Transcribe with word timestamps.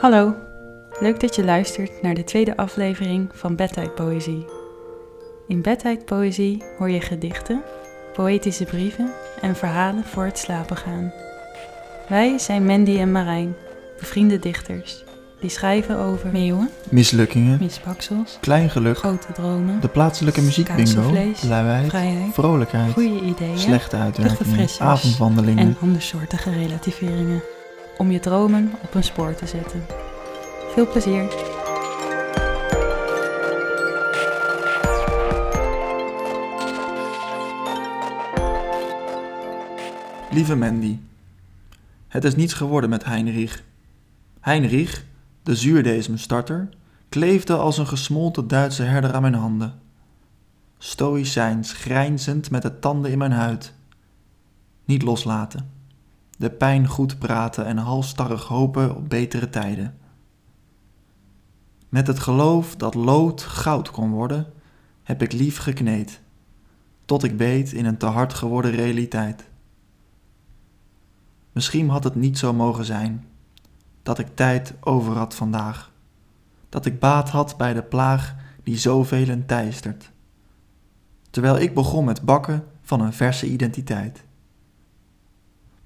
Hallo, 0.00 0.34
leuk 1.00 1.20
dat 1.20 1.34
je 1.34 1.44
luistert 1.44 2.02
naar 2.02 2.14
de 2.14 2.24
tweede 2.24 2.56
aflevering 2.56 3.30
van 3.32 3.56
Bedtijdpoëzie. 3.56 4.46
In 5.48 5.62
Bedtijdpoëzie 5.62 6.62
hoor 6.78 6.90
je 6.90 7.00
gedichten, 7.00 7.62
poëtische 8.12 8.64
brieven 8.64 9.10
en 9.40 9.56
verhalen 9.56 10.04
voor 10.04 10.24
het 10.24 10.38
slapen 10.38 10.76
gaan. 10.76 11.12
Wij 12.08 12.38
zijn 12.38 12.66
Mandy 12.66 12.98
en 12.98 13.12
Marijn, 13.12 13.54
bevriende 13.98 14.38
dichters, 14.38 15.04
die 15.40 15.50
schrijven 15.50 15.98
over 15.98 16.30
meeuwen, 16.32 16.70
Mislukkingen, 16.88 17.58
misbaksels, 17.60 18.38
klein 18.40 18.70
geluk, 18.70 18.98
grote 18.98 19.32
dromen, 19.32 19.80
de 19.80 19.88
plaatselijke 19.88 20.42
muziekbingo, 20.42 21.12
luiheid, 21.48 21.88
vrijheid, 21.88 22.32
vrolijkheid, 22.32 22.92
goede 22.92 23.20
ideeën 23.20 23.58
slechte 23.58 23.96
uitwerkingen, 23.96 24.68
avondwandelingen. 24.78 25.66
en 25.66 25.76
andersoortige 25.80 26.50
relativeringen. 26.50 27.42
Om 28.00 28.10
je 28.10 28.20
dromen 28.20 28.72
op 28.82 28.94
een 28.94 29.04
spoor 29.04 29.34
te 29.34 29.46
zetten. 29.46 29.84
Veel 30.72 30.88
plezier! 30.88 31.22
Lieve 40.30 40.56
Mandy, 40.56 40.98
het 42.08 42.24
is 42.24 42.36
niets 42.36 42.52
geworden 42.52 42.90
met 42.90 43.04
Heinrich. 43.04 43.64
Heinrich, 44.40 45.04
de 45.42 45.56
zuurdesem-starter, 45.56 46.68
kleefde 47.08 47.56
als 47.56 47.78
een 47.78 47.86
gesmolten 47.86 48.48
Duitse 48.48 48.82
herder 48.82 49.12
aan 49.14 49.22
mijn 49.22 49.34
handen. 49.34 49.80
Stoïcijns, 50.78 51.72
grijnzend 51.72 52.50
met 52.50 52.62
de 52.62 52.78
tanden 52.78 53.10
in 53.10 53.18
mijn 53.18 53.32
huid. 53.32 53.72
Niet 54.84 55.02
loslaten. 55.02 55.79
De 56.40 56.50
pijn 56.50 56.86
goed 56.86 57.18
praten 57.18 57.66
en 57.66 57.76
halstarrig 57.76 58.44
hopen 58.44 58.96
op 58.96 59.08
betere 59.08 59.50
tijden. 59.50 59.98
Met 61.88 62.06
het 62.06 62.18
geloof 62.18 62.76
dat 62.76 62.94
lood 62.94 63.42
goud 63.42 63.90
kon 63.90 64.10
worden, 64.10 64.52
heb 65.02 65.22
ik 65.22 65.32
lief 65.32 65.58
gekneed, 65.58 66.20
tot 67.04 67.24
ik 67.24 67.36
beet 67.36 67.72
in 67.72 67.84
een 67.84 67.96
te 67.96 68.06
hard 68.06 68.34
geworden 68.34 68.70
realiteit. 68.70 69.48
Misschien 71.52 71.88
had 71.88 72.04
het 72.04 72.14
niet 72.14 72.38
zo 72.38 72.52
mogen 72.52 72.84
zijn, 72.84 73.26
dat 74.02 74.18
ik 74.18 74.36
tijd 74.36 74.74
over 74.80 75.16
had 75.16 75.34
vandaag, 75.34 75.92
dat 76.68 76.86
ik 76.86 76.98
baat 76.98 77.28
had 77.28 77.56
bij 77.56 77.74
de 77.74 77.82
plaag 77.82 78.34
die 78.62 78.78
zoveel 78.78 79.44
teistert, 79.46 80.10
terwijl 81.30 81.58
ik 81.58 81.74
begon 81.74 82.04
met 82.04 82.22
bakken 82.22 82.64
van 82.82 83.00
een 83.00 83.12
verse 83.12 83.46
identiteit. 83.46 84.28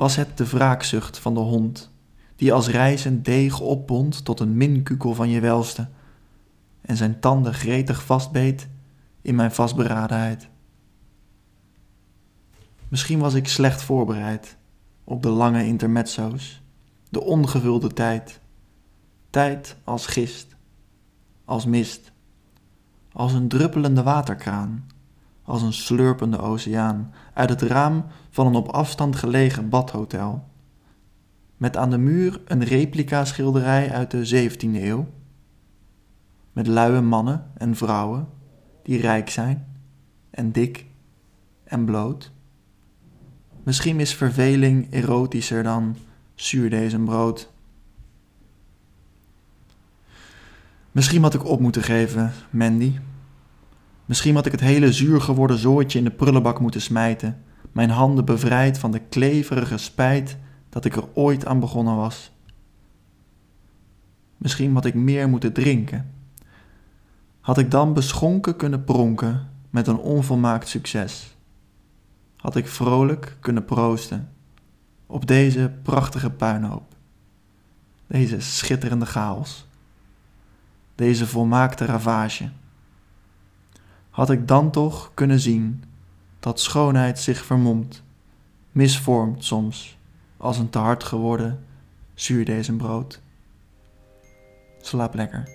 Was 0.00 0.16
het 0.16 0.36
de 0.36 0.46
wraakzucht 0.46 1.18
van 1.18 1.34
de 1.34 1.40
hond, 1.40 1.90
die 2.36 2.52
als 2.52 2.68
rijzend 2.68 3.24
deeg 3.24 3.60
opbond 3.60 4.24
tot 4.24 4.40
een 4.40 4.56
minkukel 4.56 5.14
van 5.14 5.28
je 5.28 5.40
welste, 5.40 5.88
en 6.80 6.96
zijn 6.96 7.20
tanden 7.20 7.54
gretig 7.54 8.04
vastbeet 8.04 8.68
in 9.22 9.34
mijn 9.34 9.52
vastberadenheid? 9.52 10.48
Misschien 12.88 13.18
was 13.18 13.34
ik 13.34 13.48
slecht 13.48 13.82
voorbereid 13.82 14.56
op 15.04 15.22
de 15.22 15.28
lange 15.28 15.66
intermezzo's, 15.66 16.62
de 17.08 17.20
ongevulde 17.20 17.92
tijd. 17.92 18.40
Tijd 19.30 19.76
als 19.84 20.06
gist, 20.06 20.56
als 21.44 21.66
mist, 21.66 22.12
als 23.12 23.32
een 23.32 23.48
druppelende 23.48 24.02
waterkraan, 24.02 24.86
als 25.50 25.62
een 25.62 25.72
slurpende 25.72 26.38
oceaan 26.38 27.12
uit 27.34 27.48
het 27.48 27.62
raam 27.62 28.04
van 28.30 28.46
een 28.46 28.54
op 28.54 28.68
afstand 28.68 29.16
gelegen 29.16 29.68
badhotel. 29.68 30.48
Met 31.56 31.76
aan 31.76 31.90
de 31.90 31.98
muur 31.98 32.40
een 32.44 32.64
replica 32.64 33.24
schilderij 33.24 33.92
uit 33.92 34.10
de 34.10 34.48
17e 34.50 34.58
eeuw. 34.60 35.06
Met 36.52 36.66
luie 36.66 37.00
mannen 37.00 37.50
en 37.56 37.76
vrouwen 37.76 38.28
die 38.82 39.00
rijk 39.00 39.30
zijn 39.30 39.66
en 40.30 40.52
dik 40.52 40.86
en 41.64 41.84
bloot. 41.84 42.32
Misschien 43.62 44.00
is 44.00 44.14
verveling 44.14 44.92
erotischer 44.92 45.62
dan 45.62 45.96
zuurdezenbrood. 46.34 47.52
Misschien 50.92 51.22
had 51.22 51.34
ik 51.34 51.44
op 51.44 51.60
moeten 51.60 51.82
geven, 51.82 52.32
Mandy. 52.50 52.98
Misschien 54.10 54.34
had 54.34 54.46
ik 54.46 54.52
het 54.52 54.60
hele 54.60 54.92
zuur 54.92 55.20
geworden 55.20 55.58
zooitje 55.58 55.98
in 55.98 56.04
de 56.04 56.10
prullenbak 56.10 56.60
moeten 56.60 56.80
smijten, 56.80 57.42
mijn 57.72 57.90
handen 57.90 58.24
bevrijd 58.24 58.78
van 58.78 58.90
de 58.90 58.98
kleverige 58.98 59.78
spijt 59.78 60.36
dat 60.68 60.84
ik 60.84 60.96
er 60.96 61.04
ooit 61.14 61.46
aan 61.46 61.60
begonnen 61.60 61.96
was. 61.96 62.32
Misschien 64.36 64.74
had 64.74 64.84
ik 64.84 64.94
meer 64.94 65.28
moeten 65.28 65.52
drinken. 65.52 66.10
Had 67.40 67.58
ik 67.58 67.70
dan 67.70 67.94
beschonken 67.94 68.56
kunnen 68.56 68.84
pronken 68.84 69.48
met 69.70 69.86
een 69.86 69.98
onvolmaakt 69.98 70.68
succes 70.68 71.36
had 72.36 72.56
ik 72.56 72.66
vrolijk 72.68 73.36
kunnen 73.40 73.64
proosten 73.64 74.28
op 75.06 75.26
deze 75.26 75.72
prachtige 75.82 76.30
puinhoop, 76.30 76.94
deze 78.06 78.40
schitterende 78.40 79.06
chaos, 79.06 79.66
deze 80.94 81.26
volmaakte 81.26 81.84
ravage. 81.84 82.50
Had 84.20 84.30
ik 84.30 84.48
dan 84.48 84.70
toch 84.70 85.10
kunnen 85.14 85.40
zien 85.40 85.84
dat 86.40 86.60
schoonheid 86.60 87.18
zich 87.18 87.44
vermomt, 87.44 88.02
misvormt 88.72 89.44
soms 89.44 89.98
als 90.36 90.58
een 90.58 90.70
te 90.70 90.78
hard 90.78 91.04
geworden 91.04 91.64
zuurdezenbrood. 92.14 93.20
Slaap 94.80 95.14
lekker. 95.14 95.48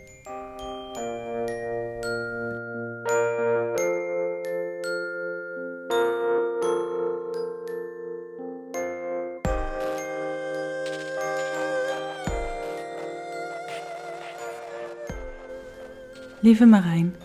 Lieve 16.40 16.66
Marijn, 16.66 17.16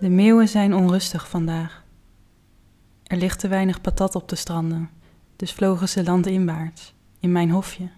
de 0.00 0.08
meeuwen 0.08 0.48
zijn 0.48 0.74
onrustig 0.74 1.28
vandaag. 1.28 1.84
Er 3.02 3.16
ligt 3.16 3.38
te 3.38 3.48
weinig 3.48 3.80
patat 3.80 4.14
op 4.14 4.28
de 4.28 4.36
stranden, 4.36 4.90
dus 5.36 5.52
vlogen 5.52 5.88
ze 5.88 6.04
landinwaarts, 6.04 6.94
in 7.20 7.32
mijn 7.32 7.50
hofje. 7.50 7.88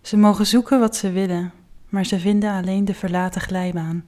Ze 0.00 0.16
mogen 0.16 0.46
zoeken 0.46 0.80
wat 0.80 0.96
ze 0.96 1.10
willen, 1.10 1.52
maar 1.88 2.06
ze 2.06 2.20
vinden 2.20 2.52
alleen 2.52 2.84
de 2.84 2.94
verlaten 2.94 3.40
glijbaan. 3.40 4.04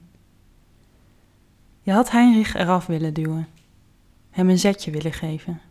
Je 1.81 1.91
had 1.91 2.11
Heinrich 2.11 2.55
eraf 2.55 2.85
willen 2.85 3.13
duwen, 3.13 3.47
hem 4.29 4.49
een 4.49 4.59
zetje 4.59 4.91
willen 4.91 5.13
geven. 5.13 5.61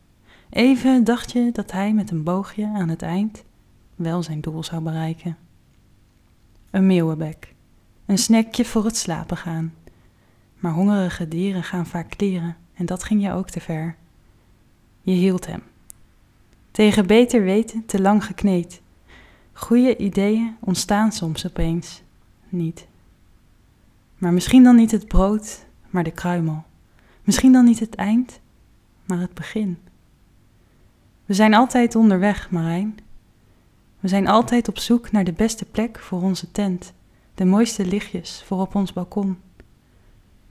Even 0.50 1.04
dacht 1.04 1.33
je 1.33 1.50
dat 1.53 1.72
hij 1.72 1.93
met 1.93 2.10
een 2.10 2.22
boogje 2.22 2.66
aan 2.75 2.88
het 2.88 3.03
eind 3.03 3.44
wel 3.94 4.22
zijn 4.22 4.41
doel 4.41 4.65
zou 4.65 4.83
bereiken. 4.83 5.37
Een 6.71 6.87
meeuwenbek 6.87 7.54
een 8.06 8.19
snackje 8.19 8.65
voor 8.65 8.84
het 8.84 8.97
slapen 8.97 9.37
gaan. 9.37 9.75
Maar 10.64 10.72
hongerige 10.72 11.28
dieren 11.28 11.62
gaan 11.62 11.86
vaak 11.86 12.10
kleren 12.10 12.56
en 12.75 12.86
dat 12.86 13.04
ging 13.04 13.22
je 13.22 13.32
ook 13.32 13.50
te 13.50 13.60
ver. 13.60 13.97
Je 15.02 15.12
hield 15.12 15.47
hem. 15.47 15.62
Tegen 16.70 17.06
beter 17.06 17.42
weten 17.42 17.86
te 17.86 18.00
lang 18.00 18.25
gekneed. 18.25 18.80
Goede 19.53 19.97
ideeën 19.97 20.56
ontstaan 20.60 21.12
soms 21.12 21.47
opeens 21.47 22.03
niet. 22.48 22.86
Maar 24.19 24.32
misschien 24.32 24.62
dan 24.62 24.76
niet 24.76 24.91
het 24.91 25.08
brood, 25.08 25.64
maar 25.91 26.04
de 26.04 26.10
kruimel. 26.10 26.64
Misschien 27.22 27.53
dan 27.53 27.64
niet 27.64 27.80
het 27.80 27.94
eind, 27.94 28.41
maar 29.04 29.19
het 29.19 29.34
begin. 29.34 29.78
We 31.24 31.34
zijn 31.34 31.54
altijd 31.54 31.94
onderweg, 31.94 32.50
Marijn. 32.50 32.98
We 34.00 34.09
zijn 34.09 34.28
altijd 34.28 34.68
op 34.68 34.78
zoek 34.78 35.10
naar 35.10 35.24
de 35.24 35.33
beste 35.33 35.65
plek 35.65 35.98
voor 35.98 36.22
onze 36.22 36.50
tent 36.53 36.92
de 37.34 37.44
mooiste 37.44 37.86
lichtjes 37.86 38.42
voor 38.47 38.60
op 38.60 38.74
ons 38.74 38.92
balkon. 38.92 39.39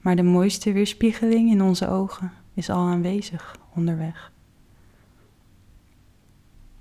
Maar 0.04 0.16
de 0.16 0.22
mooiste 0.22 0.72
weerspiegeling 0.72 1.50
in 1.50 1.62
onze 1.62 1.88
ogen 1.88 2.32
is 2.54 2.70
al 2.70 2.86
aanwezig 2.86 3.56
onderweg. 3.74 4.32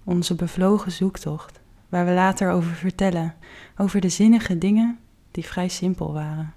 Onze 0.04 0.36
bevlogen 0.36 0.92
zoektocht, 0.92 1.60
waar 1.90 2.06
we 2.06 2.12
later 2.12 2.52
over 2.52 2.72
vertellen, 2.72 3.36
over 3.78 4.02
de 4.02 4.10
zinnige 4.10 4.58
dingen 4.58 5.00
die 5.32 5.46
vrij 5.46 5.68
simpel 5.68 6.14
waren. 6.14 6.54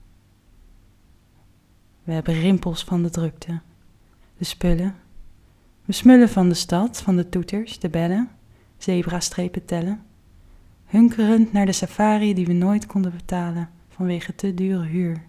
We 2.04 2.12
hebben 2.12 2.40
rimpels 2.40 2.84
van 2.84 3.02
de 3.02 3.10
drukte, 3.10 3.60
de 4.38 4.44
spullen. 4.44 4.94
We 5.84 5.92
smullen 5.92 6.28
van 6.28 6.48
de 6.48 6.54
stad, 6.54 7.02
van 7.02 7.16
de 7.16 7.28
toeters, 7.28 7.78
de 7.78 7.88
bellen, 7.88 8.30
zebrastrepen 8.78 9.64
tellen 9.64 10.04
hunkerend 10.86 11.52
naar 11.52 11.66
de 11.66 11.72
safari 11.72 12.34
die 12.34 12.46
we 12.46 12.52
nooit 12.52 12.86
konden 12.86 13.12
betalen 13.12 13.70
vanwege 13.88 14.34
te 14.34 14.54
dure 14.54 14.86
huur. 14.86 15.22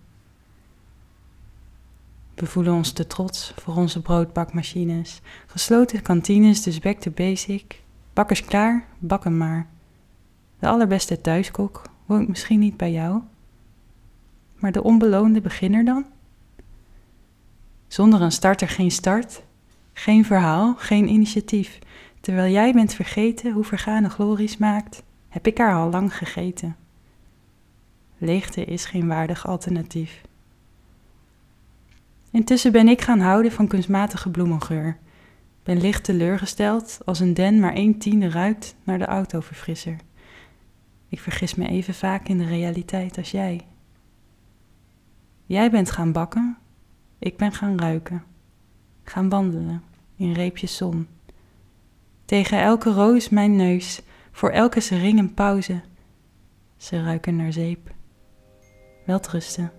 We 2.37 2.45
voelen 2.45 2.73
ons 2.73 2.91
te 2.91 3.07
trots 3.07 3.53
voor 3.55 3.75
onze 3.75 4.01
broodbakmachines, 4.01 5.21
gesloten 5.45 6.01
kantines, 6.01 6.61
dus 6.63 6.79
back 6.79 6.99
to 6.99 7.11
basic. 7.11 7.81
Bakkers 8.13 8.45
klaar, 8.45 8.87
bakken 8.99 9.37
maar. 9.37 9.67
De 10.59 10.67
allerbeste 10.67 11.21
thuiskok 11.21 11.81
woont 12.05 12.27
misschien 12.27 12.59
niet 12.59 12.77
bij 12.77 12.91
jou. 12.91 13.21
Maar 14.55 14.71
de 14.71 14.83
onbeloonde 14.83 15.41
beginner 15.41 15.85
dan? 15.85 16.05
Zonder 17.87 18.21
een 18.21 18.31
starter 18.31 18.69
geen 18.69 18.91
start, 18.91 19.43
geen 19.93 20.25
verhaal, 20.25 20.75
geen 20.75 21.09
initiatief. 21.09 21.79
Terwijl 22.21 22.53
jij 22.53 22.73
bent 22.73 22.93
vergeten 22.93 23.51
hoe 23.51 23.63
vergane 23.63 24.09
glorie 24.09 24.47
smaakt, 24.47 25.03
heb 25.29 25.47
ik 25.47 25.57
haar 25.57 25.75
al 25.75 25.89
lang 25.89 26.15
gegeten. 26.15 26.75
Leegte 28.17 28.65
is 28.65 28.85
geen 28.85 29.07
waardig 29.07 29.47
alternatief. 29.47 30.21
Intussen 32.31 32.71
ben 32.71 32.87
ik 32.87 33.01
gaan 33.01 33.19
houden 33.19 33.51
van 33.51 33.67
kunstmatige 33.67 34.29
bloemengeur. 34.29 34.97
Ben 35.63 35.81
licht 35.81 36.03
teleurgesteld 36.03 36.99
als 37.05 37.19
een 37.19 37.33
den 37.33 37.59
maar 37.59 37.73
één 37.73 37.97
tiende 37.97 38.29
ruikt 38.29 38.75
naar 38.83 38.97
de 38.97 39.05
autoverfrisser. 39.05 39.95
Ik 41.09 41.19
vergis 41.19 41.55
me 41.55 41.67
even 41.67 41.93
vaak 41.93 42.27
in 42.27 42.37
de 42.37 42.45
realiteit 42.45 43.17
als 43.17 43.31
jij. 43.31 43.67
Jij 45.45 45.71
bent 45.71 45.91
gaan 45.91 46.11
bakken, 46.11 46.57
ik 47.19 47.37
ben 47.37 47.51
gaan 47.51 47.79
ruiken. 47.79 48.23
Gaan 49.03 49.29
wandelen 49.29 49.83
in 50.15 50.33
reepjes 50.33 50.77
zon. 50.77 51.07
Tegen 52.25 52.61
elke 52.61 52.91
roos 52.91 53.29
mijn 53.29 53.55
neus, 53.55 54.01
voor 54.31 54.49
elke 54.49 54.79
sering 54.79 55.19
een 55.19 55.33
pauze. 55.33 55.81
Ze 56.77 57.03
ruiken 57.03 57.35
naar 57.35 57.53
zeep. 57.53 57.93
Welterusten. 59.05 59.71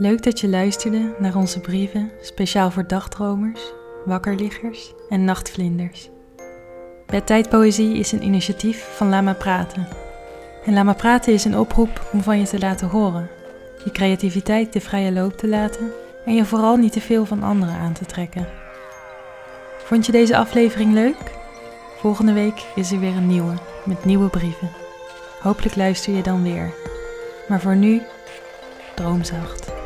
Leuk 0.00 0.22
dat 0.22 0.40
je 0.40 0.48
luisterde 0.48 1.14
naar 1.18 1.36
onze 1.36 1.60
brieven, 1.60 2.10
speciaal 2.20 2.70
voor 2.70 2.86
dagdromers, 2.86 3.72
wakkerliggers 4.04 4.94
en 5.08 5.24
nachtvlinders. 5.24 6.10
Bedtijdpoëzie 7.06 7.96
is 7.96 8.12
een 8.12 8.24
initiatief 8.24 8.96
van 8.96 9.08
Lama 9.08 9.32
Praten. 9.32 9.88
En 10.64 10.72
Lama 10.72 10.92
Praten 10.92 11.32
is 11.32 11.44
een 11.44 11.58
oproep 11.58 12.08
om 12.12 12.22
van 12.22 12.38
je 12.38 12.46
te 12.46 12.58
laten 12.58 12.88
horen, 12.88 13.28
je 13.84 13.90
creativiteit 13.90 14.72
de 14.72 14.80
vrije 14.80 15.12
loop 15.12 15.36
te 15.36 15.48
laten 15.48 15.92
en 16.24 16.34
je 16.34 16.44
vooral 16.44 16.76
niet 16.76 16.92
te 16.92 17.00
veel 17.00 17.24
van 17.24 17.42
anderen 17.42 17.74
aan 17.74 17.92
te 17.92 18.06
trekken. 18.06 18.48
Vond 19.84 20.06
je 20.06 20.12
deze 20.12 20.36
aflevering 20.36 20.92
leuk? 20.92 21.36
Volgende 21.96 22.32
week 22.32 22.64
is 22.74 22.92
er 22.92 23.00
weer 23.00 23.16
een 23.16 23.26
nieuwe 23.26 23.54
met 23.84 24.04
nieuwe 24.04 24.28
brieven. 24.28 24.70
Hopelijk 25.40 25.76
luister 25.76 26.14
je 26.14 26.22
dan 26.22 26.42
weer. 26.42 26.74
Maar 27.48 27.60
voor 27.60 27.76
nu, 27.76 28.02
droomzacht. 28.94 29.77